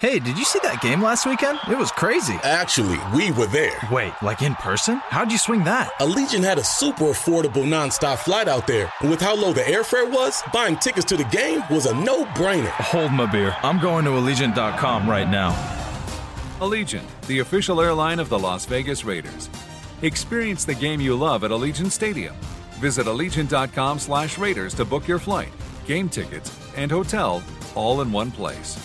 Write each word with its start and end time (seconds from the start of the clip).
Hey, 0.00 0.18
did 0.18 0.38
you 0.38 0.46
see 0.46 0.60
that 0.62 0.80
game 0.80 1.02
last 1.02 1.26
weekend? 1.26 1.58
It 1.70 1.76
was 1.76 1.92
crazy. 1.92 2.32
Actually, 2.42 2.98
we 3.14 3.32
were 3.32 3.46
there. 3.48 3.78
Wait, 3.92 4.14
like 4.22 4.40
in 4.40 4.54
person? 4.54 4.96
How'd 5.08 5.30
you 5.30 5.36
swing 5.36 5.62
that? 5.64 5.90
Allegiant 6.00 6.42
had 6.42 6.56
a 6.56 6.64
super 6.64 7.04
affordable 7.04 7.66
nonstop 7.66 8.16
flight 8.16 8.48
out 8.48 8.66
there. 8.66 8.90
And 9.02 9.10
with 9.10 9.20
how 9.20 9.36
low 9.36 9.52
the 9.52 9.60
airfare 9.60 10.10
was, 10.10 10.42
buying 10.54 10.78
tickets 10.78 11.04
to 11.08 11.18
the 11.18 11.24
game 11.24 11.62
was 11.70 11.84
a 11.84 11.94
no 11.94 12.24
brainer. 12.24 12.70
Hold 12.70 13.12
my 13.12 13.30
beer. 13.30 13.54
I'm 13.62 13.78
going 13.78 14.06
to 14.06 14.12
Allegiant.com 14.12 15.06
right 15.06 15.28
now. 15.28 15.50
Allegiant, 16.60 17.04
the 17.26 17.40
official 17.40 17.78
airline 17.82 18.20
of 18.20 18.30
the 18.30 18.38
Las 18.38 18.64
Vegas 18.64 19.04
Raiders. 19.04 19.50
Experience 20.00 20.64
the 20.64 20.74
game 20.74 21.02
you 21.02 21.14
love 21.14 21.44
at 21.44 21.50
Allegiant 21.50 21.90
Stadium. 21.92 22.34
Visit 22.78 23.04
Allegiant.com 23.04 23.98
slash 23.98 24.38
Raiders 24.38 24.72
to 24.76 24.86
book 24.86 25.06
your 25.06 25.18
flight, 25.18 25.52
game 25.84 26.08
tickets, 26.08 26.58
and 26.74 26.90
hotel 26.90 27.42
all 27.74 28.00
in 28.00 28.10
one 28.10 28.30
place. 28.30 28.78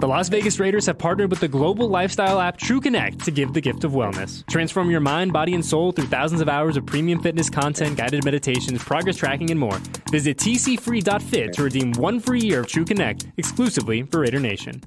The 0.00 0.08
Las 0.08 0.30
Vegas 0.30 0.58
Raiders 0.58 0.86
have 0.86 0.96
partnered 0.96 1.28
with 1.28 1.40
the 1.40 1.48
global 1.48 1.86
lifestyle 1.86 2.40
app 2.40 2.56
TrueConnect 2.56 3.22
to 3.24 3.30
give 3.30 3.52
the 3.52 3.60
gift 3.60 3.84
of 3.84 3.92
wellness. 3.92 4.48
Transform 4.48 4.90
your 4.90 5.00
mind, 5.00 5.30
body, 5.30 5.54
and 5.54 5.62
soul 5.62 5.92
through 5.92 6.06
thousands 6.06 6.40
of 6.40 6.48
hours 6.48 6.78
of 6.78 6.86
premium 6.86 7.20
fitness 7.20 7.50
content, 7.50 7.98
guided 7.98 8.24
meditations, 8.24 8.82
progress 8.82 9.16
tracking, 9.16 9.50
and 9.50 9.60
more. 9.60 9.78
Visit 10.10 10.38
tcfree.fit 10.38 11.52
to 11.52 11.62
redeem 11.62 11.92
one 11.92 12.18
free 12.18 12.40
year 12.40 12.60
of 12.60 12.66
TrueConnect 12.66 13.30
exclusively 13.36 14.02
for 14.04 14.20
Raider 14.20 14.40
Nation. 14.40 14.82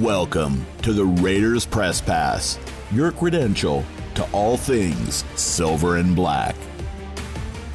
Welcome 0.00 0.64
to 0.80 0.94
the 0.94 1.04
Raiders 1.04 1.66
Press 1.66 2.00
Pass, 2.00 2.58
your 2.90 3.12
credential 3.12 3.84
to 4.14 4.26
all 4.32 4.56
things 4.56 5.26
silver 5.34 5.98
and 5.98 6.16
black. 6.16 6.56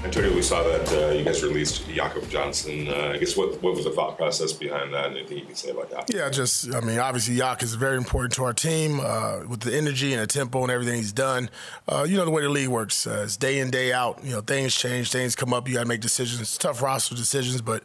Antonio, 0.01 0.33
we 0.33 0.41
saw 0.41 0.63
that 0.63 0.93
uh, 0.93 1.11
you 1.11 1.25
guys 1.25 1.43
released 1.43 1.85
Jakob 1.89 2.29
Johnson. 2.29 2.87
Uh, 2.87 3.11
I 3.13 3.17
guess 3.17 3.35
what 3.35 3.61
what 3.61 3.75
was 3.75 3.83
the 3.83 3.91
thought 3.91 4.17
process 4.17 4.53
behind 4.53 4.93
that? 4.93 5.11
Anything 5.11 5.39
you 5.39 5.45
can 5.45 5.55
say 5.55 5.71
about 5.71 5.89
that? 5.91 6.13
Yeah, 6.13 6.29
just 6.29 6.73
I 6.73 6.79
mean, 6.79 6.99
obviously 6.99 7.35
Yak 7.35 7.61
is 7.63 7.75
very 7.75 7.97
important 7.97 8.33
to 8.35 8.45
our 8.45 8.53
team 8.53 9.01
uh, 9.01 9.41
with 9.45 9.59
the 9.59 9.75
energy 9.75 10.13
and 10.13 10.21
the 10.21 10.27
tempo 10.27 10.61
and 10.61 10.71
everything 10.71 10.95
he's 10.95 11.11
done. 11.11 11.49
Uh, 11.85 12.05
you 12.07 12.15
know 12.15 12.23
the 12.23 12.31
way 12.31 12.41
the 12.41 12.49
league 12.49 12.69
works. 12.69 13.05
Uh, 13.05 13.23
it's 13.25 13.35
day 13.35 13.59
in 13.59 13.71
day 13.71 13.91
out. 13.91 14.23
You 14.23 14.31
know 14.31 14.41
things 14.41 14.73
change, 14.73 15.11
things 15.11 15.35
come 15.35 15.53
up. 15.53 15.67
You 15.67 15.73
got 15.73 15.81
to 15.81 15.87
make 15.89 16.01
decisions. 16.01 16.39
It's 16.39 16.57
tough 16.57 16.81
roster 16.81 17.15
decisions, 17.15 17.61
but. 17.61 17.83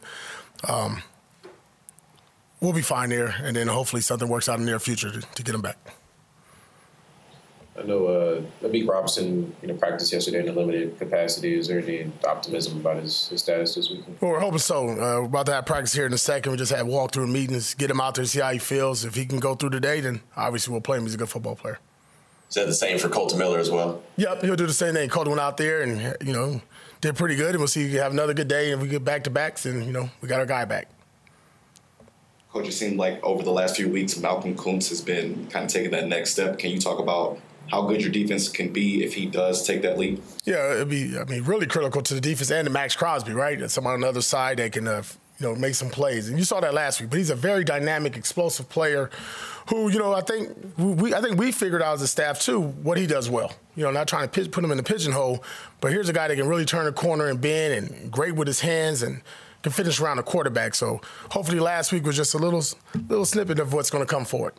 Um, 0.67 1.03
we'll 2.61 2.73
be 2.73 2.81
fine 2.81 3.09
there, 3.09 3.35
and 3.43 3.55
then 3.55 3.67
hopefully 3.67 4.01
something 4.01 4.27
works 4.27 4.49
out 4.49 4.57
in 4.57 4.65
the 4.65 4.71
near 4.71 4.79
future 4.79 5.11
to, 5.11 5.21
to 5.21 5.43
get 5.43 5.53
him 5.53 5.61
back. 5.61 5.77
I 7.77 7.83
know 7.83 8.07
uh, 8.07 8.41
Amik 8.63 8.87
Robertson, 8.87 9.53
you 9.61 9.67
know, 9.67 9.73
practiced 9.73 10.13
yesterday 10.13 10.39
in 10.39 10.47
a 10.47 10.53
limited 10.53 10.97
capacity. 10.97 11.57
Is 11.57 11.67
there 11.67 11.79
any 11.79 12.09
optimism 12.25 12.79
about 12.79 13.01
his, 13.01 13.27
his 13.27 13.41
status 13.41 13.75
this 13.75 13.89
weekend? 13.89 14.17
Well, 14.21 14.31
we're 14.31 14.39
hoping 14.39 14.59
so. 14.59 14.89
Uh, 14.89 15.19
we're 15.19 15.25
about 15.25 15.45
to 15.47 15.53
have 15.53 15.65
practice 15.65 15.91
here 15.91 16.05
in 16.05 16.13
a 16.13 16.17
second. 16.17 16.53
We 16.53 16.57
just 16.57 16.71
had 16.71 16.85
walkthrough 16.85 17.29
meetings, 17.29 17.73
get 17.73 17.91
him 17.91 17.99
out 17.99 18.15
there, 18.15 18.23
see 18.23 18.39
how 18.39 18.51
he 18.51 18.59
feels. 18.59 19.03
If 19.03 19.15
he 19.15 19.25
can 19.25 19.39
go 19.39 19.55
through 19.55 19.71
today, 19.71 19.99
then 19.99 20.21
obviously 20.37 20.71
we'll 20.71 20.81
play 20.81 20.97
him. 20.97 21.03
He's 21.03 21.15
a 21.15 21.17
good 21.17 21.29
football 21.29 21.55
player. 21.55 21.79
Is 22.47 22.55
that 22.55 22.67
the 22.67 22.73
same 22.73 22.97
for 22.97 23.09
Kolton 23.09 23.39
Miller 23.39 23.59
as 23.59 23.69
well? 23.69 24.01
Yep, 24.15 24.43
he'll 24.43 24.55
do 24.55 24.67
the 24.67 24.73
same 24.73 24.93
thing. 24.93 25.09
Kolton 25.09 25.31
went 25.31 25.41
out 25.41 25.57
there 25.57 25.81
and 25.81 26.15
you 26.25 26.31
know 26.31 26.61
did 27.01 27.15
pretty 27.15 27.35
good, 27.35 27.49
and 27.49 27.57
we'll 27.57 27.67
see 27.67 27.85
if 27.85 27.91
we 27.91 27.97
have 27.97 28.13
another 28.13 28.33
good 28.33 28.47
day. 28.47 28.71
And 28.71 28.79
if 28.79 28.85
we 28.85 28.89
get 28.89 29.03
back 29.03 29.25
to 29.25 29.29
backs, 29.29 29.65
and 29.65 29.85
you 29.85 29.91
know 29.91 30.09
we 30.21 30.29
got 30.29 30.39
our 30.39 30.45
guy 30.45 30.63
back. 30.63 30.87
Coach, 32.53 32.69
it 32.69 32.71
seemed 32.71 32.97
like 32.97 33.21
over 33.21 33.43
the 33.43 33.51
last 33.51 33.75
few 33.75 33.89
weeks, 33.89 34.17
Malcolm 34.17 34.55
Koonce 34.55 34.87
has 34.89 35.01
been 35.01 35.47
kind 35.47 35.65
of 35.65 35.71
taking 35.71 35.91
that 35.91 36.07
next 36.07 36.31
step. 36.31 36.57
Can 36.57 36.71
you 36.71 36.79
talk 36.79 36.99
about 36.99 37.37
how 37.69 37.83
good 37.83 38.01
your 38.01 38.11
defense 38.11 38.49
can 38.49 38.71
be 38.71 39.03
if 39.03 39.13
he 39.13 39.25
does 39.25 39.65
take 39.65 39.81
that 39.81 39.97
leap? 39.97 40.21
Yeah, 40.43 40.73
it'd 40.73 40.89
be, 40.89 41.17
I 41.17 41.23
mean, 41.25 41.43
really 41.43 41.65
critical 41.65 42.01
to 42.01 42.13
the 42.13 42.21
defense 42.21 42.51
and 42.51 42.65
to 42.65 42.71
Maxx 42.71 42.95
Crosby, 42.95 43.33
right? 43.33 43.59
And 43.59 43.71
someone 43.71 43.93
on 43.93 44.01
the 44.01 44.07
other 44.07 44.21
side 44.21 44.57
that 44.57 44.71
can, 44.71 44.87
uh, 44.87 45.03
you 45.39 45.47
know, 45.47 45.55
make 45.55 45.75
some 45.75 45.89
plays. 45.89 46.29
And 46.29 46.37
you 46.37 46.45
saw 46.45 46.59
that 46.61 46.73
last 46.73 47.01
week. 47.01 47.09
But 47.09 47.17
he's 47.17 47.29
a 47.29 47.35
very 47.35 47.63
dynamic, 47.63 48.15
explosive 48.15 48.69
player 48.69 49.09
who, 49.67 49.89
you 49.89 49.99
know, 49.99 50.13
I 50.13 50.21
think 50.21 50.49
we, 50.77 51.13
I 51.13 51.21
think 51.21 51.39
we 51.39 51.51
figured 51.51 51.81
out 51.81 51.95
as 51.95 52.01
a 52.01 52.07
staff 52.07 52.39
too 52.39 52.61
what 52.61 52.97
he 52.97 53.07
does 53.07 53.29
well. 53.29 53.51
You 53.75 53.83
know, 53.83 53.91
not 53.91 54.07
trying 54.07 54.29
to 54.29 54.49
put 54.49 54.63
him 54.63 54.71
in 54.71 54.77
the 54.77 54.83
pigeonhole, 54.83 55.43
but 55.81 55.91
here's 55.91 56.07
a 56.07 56.13
guy 56.13 56.27
that 56.27 56.35
can 56.35 56.47
really 56.47 56.65
turn 56.65 56.87
a 56.87 56.91
corner 56.91 57.27
and 57.27 57.41
bend 57.41 57.73
and 57.73 58.11
great 58.11 58.35
with 58.35 58.47
his 58.47 58.61
hands 58.61 59.03
and 59.03 59.21
can 59.63 59.71
finish 59.71 59.99
around 59.99 60.17
the 60.17 60.23
quarterback. 60.23 60.75
So 60.75 61.01
hopefully 61.31 61.59
last 61.59 61.91
week 61.91 62.05
was 62.05 62.15
just 62.15 62.33
a 62.33 62.37
little 62.37 62.63
little 63.09 63.25
snippet 63.25 63.59
of 63.59 63.73
what's 63.73 63.89
going 63.89 64.05
to 64.05 64.09
come 64.09 64.23
forward. 64.23 64.53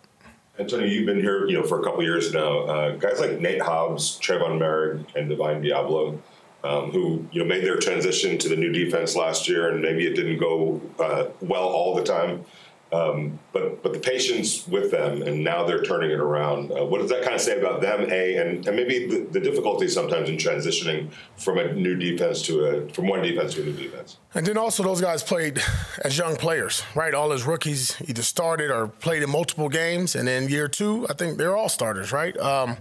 Antonio, 0.58 0.86
you've 0.86 1.04
been 1.04 1.20
here, 1.20 1.46
you 1.46 1.54
know, 1.54 1.62
for 1.62 1.80
a 1.80 1.84
couple 1.84 2.02
years 2.02 2.32
now. 2.32 2.60
Uh, 2.60 2.96
guys 2.96 3.20
like 3.20 3.40
Nate 3.40 3.60
Hobbs, 3.60 4.18
Trevon 4.20 4.58
Moehrig, 4.58 5.04
and 5.14 5.28
Divine 5.28 5.62
Deablo, 5.62 6.18
um, 6.64 6.90
who 6.92 7.26
you 7.30 7.42
know 7.42 7.46
made 7.46 7.62
their 7.62 7.76
transition 7.76 8.38
to 8.38 8.48
the 8.48 8.56
new 8.56 8.72
defense 8.72 9.14
last 9.14 9.48
year, 9.48 9.70
and 9.70 9.82
maybe 9.82 10.06
it 10.06 10.14
didn't 10.14 10.38
go 10.38 10.80
uh, 10.98 11.26
well 11.42 11.64
all 11.64 11.94
the 11.94 12.02
time. 12.02 12.44
Um, 12.92 13.40
but 13.52 13.82
but 13.82 13.92
the 13.92 13.98
patience 13.98 14.66
with 14.68 14.92
them, 14.92 15.22
and 15.22 15.42
now 15.42 15.64
they're 15.64 15.82
turning 15.82 16.10
it 16.12 16.20
around. 16.20 16.70
Uh, 16.70 16.84
what 16.84 17.00
does 17.00 17.10
that 17.10 17.22
kind 17.22 17.34
of 17.34 17.40
say 17.40 17.58
about 17.58 17.80
them? 17.80 18.08
A 18.10 18.36
and, 18.36 18.66
and 18.66 18.76
maybe 18.76 19.08
the, 19.08 19.26
the 19.32 19.40
difficulty 19.40 19.88
sometimes 19.88 20.28
in 20.28 20.36
transitioning 20.36 21.10
from 21.36 21.58
a 21.58 21.72
new 21.72 21.96
defense 21.96 22.42
to 22.42 22.64
a 22.64 22.88
from 22.90 23.08
one 23.08 23.22
defense 23.22 23.54
to 23.54 23.62
a 23.62 23.64
new 23.64 23.72
defense. 23.72 24.18
And 24.34 24.46
then 24.46 24.56
also 24.56 24.84
those 24.84 25.00
guys 25.00 25.24
played 25.24 25.60
as 26.04 26.16
young 26.16 26.36
players, 26.36 26.84
right? 26.94 27.12
All 27.12 27.32
as 27.32 27.44
rookies, 27.44 27.96
either 28.06 28.22
started 28.22 28.70
or 28.70 28.86
played 28.86 29.22
in 29.24 29.30
multiple 29.30 29.68
games, 29.68 30.14
and 30.14 30.28
then 30.28 30.48
year 30.48 30.68
two, 30.68 31.06
I 31.10 31.14
think 31.14 31.38
they're 31.38 31.56
all 31.56 31.68
starters, 31.68 32.12
right? 32.12 32.36
Um, 32.38 32.76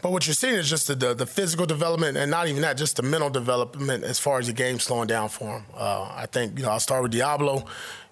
but 0.00 0.12
what 0.12 0.26
you're 0.26 0.34
seeing 0.34 0.54
is 0.54 0.70
just 0.70 0.86
the, 0.86 0.94
the, 0.94 1.14
the, 1.14 1.26
physical 1.26 1.66
development, 1.66 2.16
and 2.16 2.30
not 2.30 2.46
even 2.46 2.62
that, 2.62 2.76
just 2.76 2.96
the 2.96 3.02
mental 3.02 3.30
development 3.30 4.04
as 4.04 4.18
far 4.18 4.38
as 4.38 4.46
the 4.46 4.52
game 4.52 4.78
slowing 4.78 5.08
down 5.08 5.28
for 5.28 5.58
him. 5.58 5.64
Uh, 5.74 6.08
I 6.14 6.26
think 6.26 6.56
you 6.56 6.64
know 6.64 6.70
I'll 6.70 6.80
start 6.80 7.02
with 7.02 7.12
Deablo. 7.12 7.66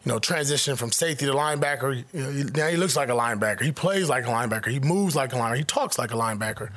you 0.04 0.12
know, 0.12 0.18
transition 0.20 0.76
from 0.76 0.92
safety 0.92 1.26
to 1.26 1.32
linebacker. 1.32 2.04
You 2.12 2.20
know, 2.20 2.50
now 2.54 2.68
he 2.68 2.76
looks 2.76 2.94
like 2.94 3.08
a 3.08 3.12
linebacker. 3.12 3.62
He 3.62 3.72
plays 3.72 4.08
like 4.08 4.24
a 4.24 4.28
linebacker. 4.28 4.68
He 4.68 4.78
moves 4.78 5.16
like 5.16 5.32
a 5.32 5.36
linebacker. 5.36 5.56
He 5.58 5.64
talks 5.64 5.98
like 5.98 6.12
a 6.12 6.16
linebacker. 6.16 6.70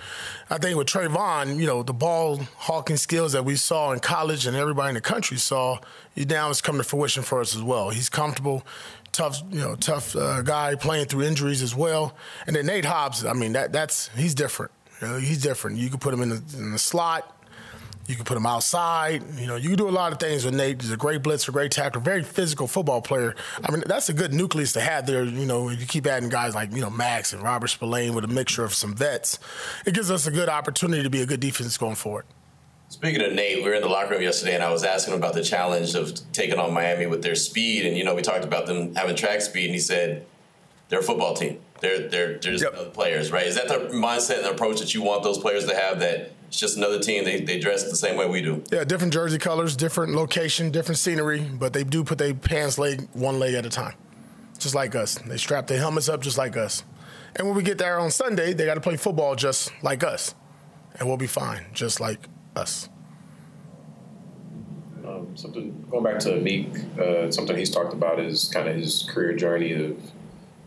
I 0.49 0.57
think 0.57 0.77
with 0.77 0.87
Trevon, 0.87 1.57
you 1.57 1.67
know, 1.67 1.83
the 1.83 1.93
ball 1.93 2.37
hawking 2.57 2.97
skills 2.97 3.33
that 3.33 3.45
we 3.45 3.55
saw 3.55 3.91
in 3.91 3.99
college 3.99 4.47
and 4.47 4.57
everybody 4.57 4.89
in 4.89 4.95
the 4.95 5.01
country 5.01 5.37
saw, 5.37 5.77
he 6.15 6.25
now 6.25 6.49
is 6.49 6.59
coming 6.59 6.81
to 6.81 6.87
fruition 6.87 7.21
for 7.21 7.39
us 7.39 7.55
as 7.55 7.61
well. 7.61 7.91
He's 7.91 8.09
comfortable, 8.09 8.65
tough, 9.11 9.43
you 9.51 9.59
know, 9.59 9.75
tough 9.75 10.15
uh, 10.15 10.41
guy 10.41 10.73
playing 10.73 11.05
through 11.05 11.21
injuries 11.23 11.61
as 11.61 11.75
well. 11.75 12.15
And 12.47 12.55
then 12.55 12.65
Nate 12.65 12.85
Hobbs, 12.85 13.25
I 13.25 13.33
mean, 13.33 13.53
that 13.53 13.71
that's 13.71 14.09
he's 14.15 14.33
different. 14.33 14.71
You 15.01 15.07
know, 15.07 15.17
he's 15.17 15.41
different. 15.41 15.77
You 15.77 15.89
can 15.89 15.99
put 15.99 16.13
him 16.13 16.21
in 16.21 16.29
the, 16.29 16.43
in 16.57 16.71
the 16.71 16.79
slot 16.79 17.35
you 18.09 18.15
can 18.15 18.25
put 18.25 18.35
him 18.35 18.47
outside. 18.47 19.23
You 19.37 19.45
know, 19.45 19.55
you 19.55 19.69
can 19.69 19.77
do 19.77 19.87
a 19.87 19.91
lot 19.91 20.11
of 20.11 20.19
things 20.19 20.43
with 20.43 20.55
Nate. 20.55 20.81
He's 20.81 20.91
a 20.91 20.97
great 20.97 21.21
blitzer, 21.21 21.53
great 21.53 21.71
tackler, 21.71 22.01
very 22.01 22.23
physical 22.23 22.65
football 22.65 23.03
player. 23.03 23.35
I 23.63 23.71
mean, 23.71 23.83
that's 23.85 24.09
a 24.09 24.13
good 24.13 24.33
nucleus 24.33 24.73
to 24.73 24.81
have 24.81 25.05
there. 25.05 25.23
You 25.23 25.45
know, 25.45 25.69
you 25.69 25.85
keep 25.85 26.07
adding 26.07 26.29
guys 26.29 26.55
like 26.55 26.73
you 26.73 26.81
know 26.81 26.89
Maxx 26.89 27.33
and 27.33 27.43
Robert 27.43 27.67
Spillane 27.67 28.15
with 28.15 28.23
a 28.23 28.27
mixture 28.27 28.63
of 28.63 28.73
some 28.73 28.95
vets. 28.95 29.37
It 29.85 29.93
gives 29.93 30.09
us 30.09 30.25
a 30.25 30.31
good 30.31 30.49
opportunity 30.49 31.03
to 31.03 31.09
be 31.11 31.21
a 31.21 31.27
good 31.27 31.39
defense 31.39 31.77
going 31.77 31.95
forward. 31.95 32.25
Speaking 32.87 33.21
of 33.21 33.33
Nate, 33.33 33.57
we 33.57 33.69
were 33.69 33.75
in 33.75 33.83
the 33.83 33.87
locker 33.87 34.15
room 34.15 34.23
yesterday, 34.23 34.55
and 34.55 34.63
I 34.63 34.71
was 34.71 34.83
asking 34.83 35.13
him 35.13 35.19
about 35.19 35.35
the 35.35 35.43
challenge 35.43 35.93
of 35.93 36.19
taking 36.31 36.57
on 36.57 36.73
Miami 36.73 37.05
with 37.05 37.21
their 37.21 37.35
speed. 37.35 37.85
And 37.85 37.95
you 37.95 38.03
know, 38.03 38.15
we 38.15 38.23
talked 38.23 38.43
about 38.43 38.65
them 38.65 38.95
having 38.95 39.15
track 39.15 39.41
speed, 39.41 39.65
and 39.65 39.75
he 39.75 39.79
said 39.79 40.25
they're 40.89 40.99
a 40.99 41.03
football 41.03 41.33
team. 41.33 41.59
They're 41.79 42.09
they're, 42.09 42.37
they're 42.39 42.57
just 42.57 42.63
yep. 42.63 42.93
players, 42.93 43.31
right? 43.31 43.47
Is 43.47 43.55
that 43.55 43.67
the 43.67 43.95
mindset 43.95 44.37
and 44.37 44.45
the 44.45 44.51
approach 44.51 44.79
that 44.79 44.93
you 44.93 45.01
want 45.01 45.23
those 45.23 45.37
players 45.37 45.65
to 45.65 45.75
have? 45.75 45.99
That 45.99 46.33
it's 46.47 46.59
just 46.59 46.77
another 46.77 46.99
team. 46.99 47.23
They, 47.23 47.41
they 47.41 47.59
dress 47.59 47.89
the 47.89 47.95
same 47.95 48.17
way 48.17 48.27
we 48.27 48.41
do. 48.41 48.63
Yeah, 48.71 48.83
different 48.83 49.13
jersey 49.13 49.37
colors, 49.37 49.77
different 49.77 50.13
location, 50.13 50.71
different 50.71 50.97
scenery, 50.97 51.41
but 51.41 51.73
they 51.73 51.83
do 51.83 52.03
put 52.03 52.17
their 52.17 52.33
pants 52.33 52.77
leg 52.77 53.07
one 53.13 53.39
leg 53.39 53.53
at 53.53 53.65
a 53.65 53.69
time, 53.69 53.93
just 54.57 54.75
like 54.75 54.95
us. 54.95 55.15
They 55.19 55.37
strap 55.37 55.67
their 55.67 55.77
helmets 55.77 56.09
up 56.09 56.21
just 56.21 56.37
like 56.37 56.57
us. 56.57 56.83
And 57.35 57.47
when 57.47 57.55
we 57.55 57.61
get 57.61 57.77
there 57.77 57.99
on 57.99 58.09
Sunday, 58.09 58.53
they 58.53 58.65
got 58.65 58.73
to 58.73 58.81
play 58.81 58.97
football 58.97 59.35
just 59.35 59.71
like 59.83 60.03
us, 60.03 60.33
and 60.99 61.07
we'll 61.07 61.17
be 61.17 61.27
fine, 61.27 61.65
just 61.71 61.99
like 61.99 62.19
us. 62.55 62.89
Um, 65.05 65.37
something 65.37 65.85
going 65.89 66.03
back 66.03 66.19
to 66.19 66.35
Meek, 66.41 66.69
uh, 66.99 67.31
something 67.31 67.55
he's 67.55 67.69
talked 67.69 67.93
about 67.93 68.19
is 68.19 68.49
kind 68.51 68.67
of 68.67 68.75
his 68.75 69.07
career 69.13 69.33
journey 69.33 69.71
of 69.73 69.97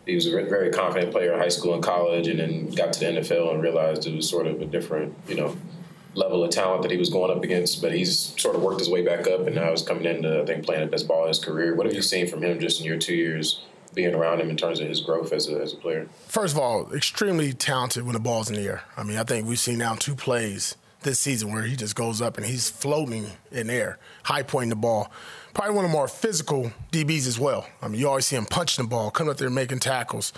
he 0.06 0.14
was 0.14 0.26
a 0.26 0.30
very 0.30 0.70
confident 0.70 1.12
player 1.12 1.32
in 1.32 1.38
high 1.38 1.48
school 1.48 1.74
and 1.74 1.82
college, 1.82 2.28
and 2.28 2.40
then 2.40 2.70
got 2.70 2.92
to 2.94 3.00
the 3.00 3.06
NFL 3.06 3.52
and 3.52 3.62
realized 3.62 4.06
it 4.06 4.14
was 4.14 4.28
sort 4.28 4.46
of 4.46 4.60
a 4.60 4.66
different, 4.66 5.14
you 5.28 5.36
know, 5.36 5.56
level 6.14 6.44
of 6.44 6.50
talent 6.50 6.82
that 6.82 6.90
he 6.90 6.96
was 6.96 7.08
going 7.08 7.30
up 7.30 7.42
against. 7.42 7.80
But 7.80 7.92
he's 7.92 8.34
sort 8.40 8.56
of 8.56 8.62
worked 8.62 8.80
his 8.80 8.90
way 8.90 9.04
back 9.04 9.26
up, 9.28 9.46
and 9.46 9.54
now 9.54 9.70
he's 9.70 9.82
coming 9.82 10.04
into 10.04 10.42
I 10.42 10.44
think 10.44 10.64
playing 10.64 10.84
the 10.84 10.90
best 10.90 11.06
ball 11.06 11.22
in 11.22 11.28
his 11.28 11.38
career. 11.38 11.74
What 11.74 11.86
have 11.86 11.94
you 11.94 12.02
seen 12.02 12.26
from 12.26 12.42
him 12.42 12.58
just 12.58 12.80
in 12.80 12.86
your 12.86 12.98
two 12.98 13.14
years 13.14 13.62
being 13.94 14.14
around 14.14 14.40
him 14.40 14.48
in 14.48 14.56
terms 14.56 14.80
of 14.80 14.88
his 14.88 15.00
growth 15.00 15.32
as 15.32 15.48
a, 15.48 15.60
as 15.60 15.74
a 15.74 15.76
player? 15.76 16.08
First 16.26 16.54
of 16.54 16.60
all, 16.60 16.92
extremely 16.92 17.52
talented 17.52 18.04
when 18.04 18.14
the 18.14 18.20
ball's 18.20 18.50
in 18.50 18.56
the 18.56 18.62
air. 18.62 18.82
I 18.96 19.02
mean, 19.02 19.18
I 19.18 19.24
think 19.24 19.46
we've 19.46 19.58
seen 19.58 19.78
now 19.78 19.94
two 19.94 20.14
plays 20.14 20.76
this 21.02 21.18
season 21.18 21.52
where 21.52 21.62
he 21.62 21.76
just 21.76 21.94
goes 21.94 22.20
up 22.20 22.36
and 22.36 22.46
he's 22.46 22.70
floating 22.70 23.26
in 23.50 23.70
air, 23.70 23.98
high 24.24 24.42
pointing 24.42 24.70
the 24.70 24.76
ball 24.76 25.12
probably 25.54 25.74
one 25.74 25.84
of 25.84 25.90
the 25.90 25.96
more 25.96 26.08
physical 26.08 26.72
DBs 26.92 27.26
as 27.26 27.38
well. 27.38 27.66
I 27.80 27.88
mean, 27.88 28.00
you 28.00 28.08
always 28.08 28.26
see 28.26 28.36
him 28.36 28.46
punching 28.46 28.84
the 28.84 28.88
ball, 28.88 29.10
coming 29.10 29.30
up 29.30 29.36
there 29.36 29.50
making 29.50 29.80
tackles. 29.80 30.32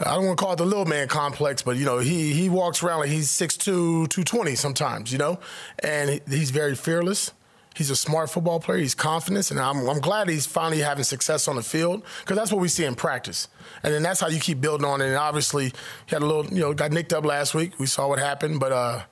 I 0.00 0.14
don't 0.14 0.26
want 0.26 0.38
to 0.38 0.44
call 0.44 0.54
it 0.54 0.56
the 0.56 0.66
little 0.66 0.86
man 0.86 1.06
complex, 1.06 1.62
but 1.62 1.76
you 1.76 1.84
know, 1.84 1.98
he 1.98 2.32
he 2.32 2.48
walks 2.48 2.82
around 2.82 3.00
like 3.00 3.10
he's 3.10 3.28
6'2", 3.28 3.64
220 4.08 4.54
sometimes, 4.56 5.12
you 5.12 5.18
know, 5.18 5.38
and 5.80 6.20
he's 6.28 6.50
very 6.50 6.74
fearless. 6.74 7.32
He's 7.76 7.90
a 7.90 7.96
smart 7.96 8.30
football 8.30 8.60
player. 8.60 8.78
He's 8.78 8.94
confident, 8.94 9.50
and 9.50 9.58
I'm, 9.58 9.88
I'm 9.88 10.00
glad 10.00 10.28
he's 10.28 10.46
finally 10.46 10.80
having 10.80 11.02
success 11.02 11.48
on 11.48 11.56
the 11.56 11.62
field 11.62 12.04
because 12.20 12.36
that's 12.36 12.52
what 12.52 12.60
we 12.60 12.68
see 12.68 12.84
in 12.84 12.94
practice. 12.94 13.48
And 13.82 13.92
then 13.92 14.02
that's 14.04 14.20
how 14.20 14.28
you 14.28 14.38
keep 14.38 14.60
building 14.60 14.86
on 14.86 15.00
it. 15.00 15.06
And 15.06 15.16
obviously, 15.16 15.66
he 16.06 16.14
had 16.14 16.22
a 16.22 16.26
little, 16.26 16.46
you 16.46 16.60
know, 16.60 16.72
got 16.72 16.92
nicked 16.92 17.12
up 17.12 17.24
last 17.24 17.52
week. 17.52 17.78
We 17.80 17.86
saw 17.86 18.08
what 18.08 18.20
happened, 18.20 18.60
but 18.60 18.70
uh, 18.70 19.02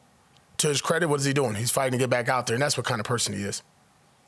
to 0.62 0.68
his 0.68 0.80
credit, 0.80 1.08
what 1.08 1.20
is 1.20 1.26
he 1.26 1.32
doing? 1.32 1.54
He's 1.54 1.70
fighting 1.70 1.92
to 1.92 1.98
get 1.98 2.10
back 2.10 2.28
out 2.28 2.46
there, 2.46 2.54
and 2.54 2.62
that's 2.62 2.76
what 2.76 2.86
kind 2.86 3.00
of 3.00 3.06
person 3.06 3.34
he 3.34 3.42
is. 3.42 3.62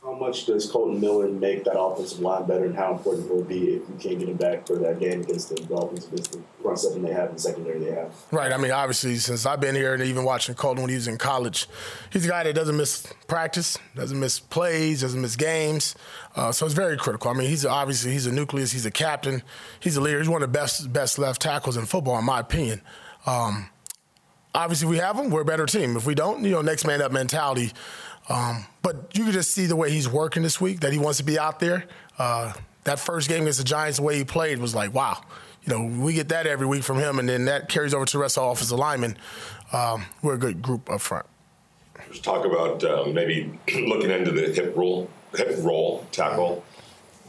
How 0.03 0.13
much 0.13 0.45
does 0.45 0.71
Kolton 0.71 1.01
Miller 1.01 1.29
make 1.29 1.65
that 1.65 1.81
offensive 1.81 2.21
line 2.21 2.47
better, 2.47 2.67
and 2.67 2.77
how 2.77 2.93
important 2.93 3.31
will 3.31 3.41
it 3.41 3.49
be 3.49 3.75
if 3.75 3.89
you 3.89 3.97
can't 3.99 4.19
get 4.19 4.29
him 4.29 4.37
back 4.37 4.67
for 4.67 4.77
that 4.77 5.01
game 5.01 5.23
against 5.23 5.49
the 5.49 5.57
Dolphins, 5.63 6.07
against 6.07 6.33
the 6.33 6.41
front 6.61 6.79
seven 6.79 7.03
they 7.03 7.13
have 7.13 7.31
and 7.31 7.41
secondary 7.41 7.79
they 7.79 7.93
have? 7.93 8.15
Right. 8.31 8.53
I 8.53 8.59
mean, 8.59 8.71
obviously, 8.71 9.17
since 9.17 9.47
I've 9.47 9.61
been 9.61 9.75
here 9.75 9.95
and 9.95 10.03
even 10.03 10.25
watching 10.25 10.55
Kolton 10.55 10.83
when 10.83 10.91
he 10.91 10.97
was 10.97 11.09
in 11.09 11.17
college, 11.17 11.69
he's 12.11 12.27
a 12.27 12.29
guy 12.29 12.43
that 12.43 12.53
doesn't 12.53 12.77
miss 12.77 13.11
practice, 13.29 13.79
doesn't 13.97 14.21
miss 14.21 14.39
plays, 14.39 15.01
doesn't 15.01 15.23
miss 15.23 15.37
games. 15.37 15.95
Uh, 16.37 16.53
so 16.53 16.67
it's 16.67 16.75
very 16.75 16.99
critical. 16.99 17.31
I 17.31 17.35
mean, 17.35 17.49
he's 17.49 17.65
obviously 17.65 18.13
he's 18.13 18.27
a 18.27 18.33
nucleus, 18.33 18.73
he's 18.73 18.85
a 18.85 18.91
captain, 18.91 19.43
he's 19.81 19.97
a 19.97 20.03
leader. 20.03 20.19
He's 20.19 20.29
one 20.29 20.43
of 20.43 20.53
the 20.53 20.59
best 20.59 20.93
best 20.93 21.19
left 21.19 21.41
tackles 21.41 21.79
in 21.79 21.87
football, 21.87 22.19
in 22.19 22.27
my 22.27 22.41
opinion. 22.41 22.83
Um, 23.25 23.71
obviously, 24.55 24.89
we 24.89 24.99
have 24.99 25.17
him. 25.19 25.31
We're 25.31 25.43
a 25.43 25.45
better 25.45 25.67
team. 25.67 25.97
If 25.97 26.07
we 26.07 26.15
don't, 26.15 26.45
you 26.45 26.51
know, 26.51 26.63
next 26.63 26.87
man 26.87 27.03
up 27.03 27.13
mentality. 27.13 27.73
Um, 28.29 28.67
but 28.83 29.17
you 29.17 29.25
can 29.25 29.33
just 29.33 29.53
see 29.53 29.67
the 29.67 29.77
way 29.77 29.91
he's 29.91 30.09
working 30.09 30.43
this 30.43 30.61
week, 30.61 30.81
that 30.81 30.93
he 30.93 30.99
wants 30.99 31.19
to 31.19 31.25
be 31.25 31.39
out 31.39 31.61
there. 31.61 31.85
Uh, 32.19 32.53
that 32.85 32.99
first 32.99 33.29
game 33.29 33.43
against 33.43 33.59
the 33.59 33.65
Giants, 33.65 33.99
the 33.99 34.05
way 34.05 34.17
he 34.17 34.25
played 34.25 34.59
was 34.59 34.75
like, 34.75 34.95
wow. 34.95 35.21
You 35.65 35.73
know, 35.73 36.03
we 36.03 36.13
get 36.13 36.29
that 36.29 36.47
every 36.47 36.67
week 36.67 36.83
from 36.83 36.99
him, 36.99 37.19
and 37.19 37.29
then 37.29 37.47
that 37.47 37.69
carries 37.69 37.95
over 37.95 38.05
to 38.05 38.13
the 38.13 38.19
rest 38.19 38.37
of 38.37 38.51
offensive 38.53 38.79
linemen. 38.79 39.17
Um, 39.73 40.05
we're 40.23 40.35
a 40.35 40.39
good 40.39 40.61
group 40.61 40.91
up 40.91 41.01
front. 41.01 41.25
Let's 42.07 42.21
talk 42.21 42.45
about 42.45 42.85
um, 42.85 43.15
maybe 43.15 43.59
looking 43.87 44.11
into 44.11 44.31
the 44.31 44.53
hip 44.53 44.77
roll, 44.77 45.09
hip 45.35 45.57
roll 45.61 46.07
tackle 46.13 46.65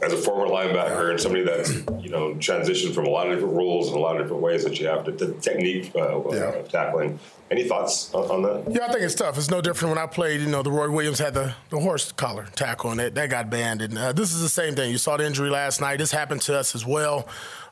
as 0.02 0.12
a 0.12 0.16
former 0.16 0.46
linebacker 0.46 1.10
and 1.10 1.20
somebody 1.20 1.42
that's 1.42 1.72
you 2.02 2.10
know 2.10 2.34
transitioned 2.34 2.94
from 2.94 3.06
a 3.06 3.10
lot 3.10 3.26
of 3.26 3.34
different 3.34 3.54
rules 3.54 3.88
and 3.88 3.96
a 3.96 4.00
lot 4.00 4.16
of 4.16 4.22
different 4.22 4.42
ways 4.42 4.62
that 4.64 4.78
you 4.78 4.86
have 4.86 5.04
to 5.04 5.12
the 5.12 5.32
technique 5.34 5.92
uh, 5.96 6.20
yeah. 6.30 6.62
tackling. 6.62 7.18
Any 7.48 7.68
thoughts 7.68 8.12
on, 8.12 8.28
on, 8.28 8.42
that? 8.42 8.74
Yeah, 8.74 8.86
I 8.86 8.88
think 8.88 9.02
it's 9.02 9.14
tough. 9.14 9.38
It's 9.38 9.48
no 9.48 9.60
different 9.60 9.94
when 9.94 10.02
I 10.02 10.08
played. 10.08 10.40
You 10.40 10.48
know, 10.48 10.64
the 10.64 10.70
Roy 10.72 10.90
Williams 10.90 11.20
had 11.20 11.32
the, 11.32 11.54
the 11.70 11.78
horse 11.78 12.10
collar 12.10 12.48
tackle, 12.56 12.90
and 12.90 12.98
that, 12.98 13.14
that 13.14 13.30
got 13.30 13.50
banned. 13.50 13.82
And 13.82 13.96
uh, 13.96 14.12
this 14.12 14.34
is 14.34 14.40
the 14.42 14.48
same 14.48 14.74
thing. 14.74 14.90
You 14.90 14.98
saw 14.98 15.16
the 15.16 15.24
injury 15.24 15.48
last 15.48 15.80
night. 15.80 15.98
This 15.98 16.10
happened 16.10 16.42
to 16.42 16.58
us 16.58 16.74
as 16.74 16.84
well. 16.84 17.28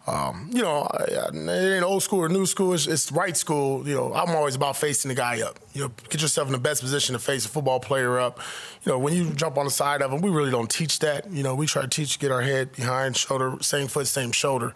Um, 0.06 0.50
you 0.52 0.60
know, 0.60 0.86
it 1.08 1.74
ain't 1.74 1.82
old 1.82 2.02
school 2.02 2.20
or 2.20 2.28
new 2.28 2.44
school. 2.44 2.74
It's, 2.74 2.86
it's, 2.86 3.10
right 3.10 3.34
school. 3.34 3.88
You 3.88 3.94
know, 3.94 4.12
I'm 4.12 4.36
always 4.36 4.54
about 4.54 4.76
facing 4.76 5.08
the 5.08 5.14
guy 5.14 5.40
up. 5.40 5.58
You 5.72 5.82
know, 5.82 5.92
get 6.10 6.20
yourself 6.20 6.46
in 6.46 6.52
the 6.52 6.58
best 6.58 6.82
position 6.82 7.14
to 7.14 7.18
face 7.18 7.46
a 7.46 7.48
football 7.48 7.80
player 7.80 8.18
up. 8.18 8.38
You 8.82 8.92
know, 8.92 8.98
when 8.98 9.14
you 9.14 9.30
jump 9.30 9.56
on 9.56 9.64
the 9.64 9.70
side 9.70 10.02
of 10.02 10.12
him, 10.12 10.20
we 10.20 10.28
really 10.28 10.50
don't 10.50 10.70
teach 10.70 10.98
that. 10.98 11.30
You 11.30 11.42
know, 11.42 11.54
we 11.54 11.66
try 11.66 11.82
to 11.82 11.88
teach 11.88 12.18
get 12.18 12.30
our 12.30 12.42
head 12.42 12.72
behind, 12.72 13.16
shoulder, 13.16 13.56
same 13.62 13.88
foot, 13.88 14.06
same 14.06 14.30
shoulder. 14.30 14.74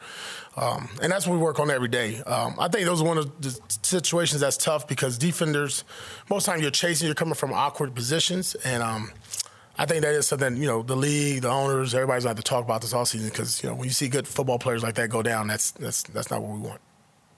Um, 0.56 0.88
and 1.02 1.12
that's 1.12 1.26
what 1.26 1.34
we 1.34 1.40
work 1.40 1.60
on 1.60 1.70
every 1.70 1.88
day. 1.88 2.22
Um, 2.22 2.54
I 2.58 2.69
think 2.69 2.86
those 2.86 3.02
are 3.02 3.06
one 3.06 3.19
of 3.19 3.40
the 3.42 3.60
situations 3.82 4.40
that's 4.40 4.56
tough 4.56 4.88
because 4.88 5.19
defenders, 5.19 5.84
most 6.31 6.46
time 6.46 6.62
you're 6.62 6.70
chasing, 6.70 7.06
you're 7.06 7.14
coming 7.14 7.34
from 7.34 7.52
awkward 7.52 7.94
positions. 7.94 8.54
And, 8.64 8.82
um, 8.82 9.10
I 9.78 9.86
think 9.86 10.02
that 10.02 10.12
is 10.12 10.26
something 10.26 10.56
you 10.56 10.66
know 10.66 10.82
the 10.82 10.96
league, 10.96 11.42
the 11.42 11.48
owners, 11.48 11.94
everybody's 11.94 12.25
going 12.25 12.36
to 12.36 12.42
talk 12.42 12.64
about 12.64 12.82
this 12.82 12.92
all 12.92 13.06
season 13.06 13.28
because 13.28 13.62
you 13.62 13.69
know 13.69 13.76
when 13.76 13.84
you 13.84 13.92
see 13.92 14.08
good 14.08 14.26
football 14.26 14.58
players 14.58 14.82
like 14.82 14.96
that 14.96 15.08
go 15.08 15.22
down, 15.22 15.46
that's 15.46 15.70
that's 15.70 16.02
that's 16.02 16.30
not 16.30 16.42
what 16.42 16.52
we 16.52 16.60
want. 16.60 16.80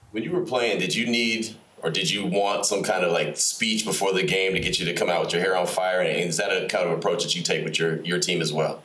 When 0.09 0.23
you 0.23 0.31
were 0.31 0.41
playing, 0.41 0.79
did 0.79 0.95
you 0.95 1.05
need 1.05 1.55
or 1.83 1.91
did 1.91 2.09
you 2.09 2.25
want 2.25 2.65
some 2.65 2.83
kind 2.83 3.03
of 3.03 3.11
like 3.11 3.37
speech 3.37 3.85
before 3.85 4.13
the 4.13 4.23
game 4.23 4.53
to 4.53 4.59
get 4.59 4.79
you 4.79 4.85
to 4.85 4.93
come 4.93 5.09
out 5.09 5.21
with 5.23 5.33
your 5.33 5.41
hair 5.41 5.55
on 5.55 5.67
fire? 5.67 6.01
And 6.01 6.29
is 6.29 6.37
that 6.37 6.49
a 6.49 6.67
kind 6.67 6.89
of 6.89 6.97
approach 6.97 7.23
that 7.23 7.35
you 7.35 7.43
take 7.43 7.63
with 7.63 7.77
your 7.77 8.01
your 8.01 8.19
team 8.19 8.41
as 8.41 8.51
well? 8.51 8.81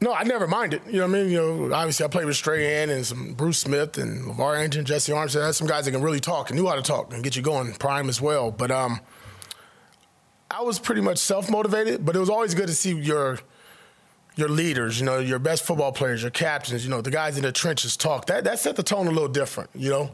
No, 0.00 0.12
I 0.12 0.22
never 0.24 0.46
minded. 0.46 0.82
You 0.86 0.98
know 0.98 1.06
what 1.06 1.16
I 1.16 1.22
mean? 1.22 1.30
You 1.30 1.68
know, 1.68 1.74
obviously 1.74 2.04
I 2.04 2.08
played 2.08 2.26
with 2.26 2.36
Strahan 2.36 2.90
and 2.90 3.06
some 3.06 3.32
Bruce 3.34 3.58
Smith 3.58 3.96
and 3.96 4.24
LaVar 4.24 4.56
Arrington, 4.58 4.84
Jessie 4.84 5.12
Armstead. 5.12 5.40
That's 5.40 5.58
some 5.58 5.66
guys 5.66 5.86
that 5.86 5.92
can 5.92 6.02
really 6.02 6.20
talk 6.20 6.50
and 6.50 6.58
knew 6.58 6.68
how 6.68 6.74
to 6.74 6.82
talk 6.82 7.12
and 7.12 7.24
get 7.24 7.36
you 7.36 7.42
going 7.42 7.72
prime 7.74 8.08
as 8.08 8.20
well. 8.20 8.50
But 8.50 8.70
um, 8.70 9.00
I 10.54 10.62
was 10.62 10.78
pretty 10.78 11.00
much 11.00 11.18
self 11.18 11.50
motivated, 11.50 12.04
but 12.04 12.14
it 12.14 12.20
was 12.20 12.30
always 12.30 12.54
good 12.54 12.68
to 12.68 12.74
see 12.74 12.94
your 12.94 13.40
your 14.36 14.48
leaders, 14.48 15.00
you 15.00 15.06
know, 15.06 15.18
your 15.18 15.40
best 15.40 15.64
football 15.64 15.90
players, 15.90 16.22
your 16.22 16.30
captains, 16.30 16.84
you 16.84 16.90
know, 16.90 17.00
the 17.00 17.10
guys 17.10 17.36
in 17.36 17.42
the 17.42 17.50
trenches 17.50 17.96
talk. 17.96 18.26
That 18.26 18.44
that 18.44 18.60
set 18.60 18.76
the 18.76 18.84
tone 18.84 19.08
a 19.08 19.10
little 19.10 19.28
different, 19.28 19.70
you 19.74 19.90
know. 19.90 20.10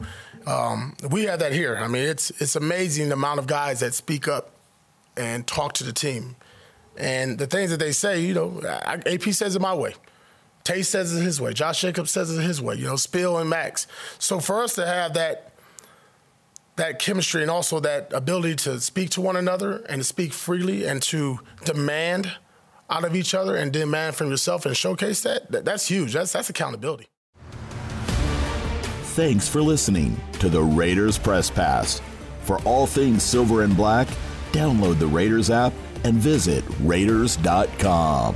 Um, 0.47 0.95
we 1.11 1.25
have 1.25 1.39
that 1.39 1.53
here. 1.53 1.77
I 1.77 1.87
mean, 1.87 2.07
it's 2.07 2.31
it's 2.41 2.55
amazing 2.55 3.09
the 3.09 3.13
amount 3.13 3.37
of 3.37 3.45
guys 3.45 3.81
that 3.81 3.93
speak 3.93 4.27
up 4.27 4.49
and 5.15 5.45
talk 5.45 5.73
to 5.73 5.83
the 5.83 5.93
team, 5.93 6.35
and 6.97 7.37
the 7.37 7.45
things 7.45 7.69
that 7.69 7.77
they 7.77 7.91
say. 7.91 8.21
You 8.21 8.33
know, 8.33 8.61
AP 8.65 9.23
says 9.33 9.55
it 9.55 9.61
my 9.61 9.75
way. 9.75 9.93
Tay 10.63 10.81
says 10.81 11.15
it 11.15 11.21
his 11.21 11.39
way. 11.39 11.53
Josh 11.53 11.81
Jacobs 11.81 12.09
says 12.09 12.35
it 12.35 12.41
his 12.41 12.59
way. 12.59 12.75
You 12.75 12.85
know, 12.85 12.95
Spill 12.95 13.37
and 13.37 13.49
Maxx. 13.49 13.85
So 14.17 14.39
for 14.39 14.63
us 14.63 14.73
to 14.75 14.87
have 14.87 15.13
that 15.13 15.50
that 16.81 16.97
chemistry 16.97 17.43
and 17.43 17.51
also 17.51 17.79
that 17.79 18.11
ability 18.11 18.55
to 18.55 18.81
speak 18.81 19.11
to 19.11 19.21
one 19.21 19.35
another 19.35 19.85
and 19.87 20.01
to 20.01 20.03
speak 20.03 20.33
freely 20.33 20.83
and 20.83 20.99
to 20.99 21.39
demand 21.63 22.31
out 22.89 23.05
of 23.05 23.15
each 23.15 23.35
other 23.35 23.55
and 23.55 23.71
demand 23.71 24.15
from 24.15 24.31
yourself 24.31 24.65
and 24.65 24.75
showcase 24.75 25.21
that, 25.21 25.51
that 25.51 25.63
that's 25.63 25.87
huge. 25.87 26.13
That's 26.13 26.33
that's 26.33 26.49
accountability. 26.49 27.05
Thanks 29.13 29.47
for 29.47 29.61
listening 29.61 30.19
to 30.39 30.49
the 30.49 30.61
Raiders 30.61 31.19
Press 31.19 31.51
Pass. 31.51 32.01
For 32.45 32.59
all 32.63 32.87
things 32.87 33.21
silver 33.21 33.61
and 33.61 33.77
black, 33.77 34.07
download 34.51 34.97
the 34.97 35.05
Raiders 35.05 35.51
app 35.51 35.73
and 36.03 36.15
visit 36.15 36.65
Raiders.com. 36.81 38.35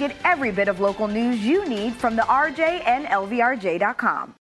Get 0.00 0.16
every 0.24 0.50
bit 0.50 0.68
of 0.68 0.80
local 0.80 1.08
news 1.08 1.44
you 1.44 1.68
need 1.68 1.92
from 1.92 2.16
the 2.16 2.22
RJ 2.22 2.86
and 2.86 3.04
LVRJ.com. 3.04 4.34